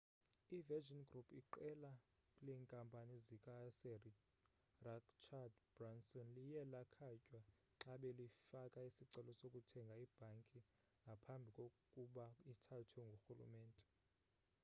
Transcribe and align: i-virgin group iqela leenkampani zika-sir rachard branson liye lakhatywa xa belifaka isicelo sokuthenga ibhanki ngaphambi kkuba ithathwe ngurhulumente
i-virgin 0.55 1.01
group 1.09 1.27
iqela 1.39 1.89
leenkampani 2.47 3.17
zika-sir 3.25 4.07
rachard 4.87 5.53
branson 5.75 6.27
liye 6.37 6.63
lakhatywa 6.73 7.41
xa 7.81 7.93
belifaka 8.01 8.79
isicelo 8.89 9.31
sokuthenga 9.39 9.95
ibhanki 10.05 10.59
ngaphambi 11.05 11.51
kkuba 11.77 12.25
ithathwe 12.51 12.99
ngurhulumente 13.09 13.85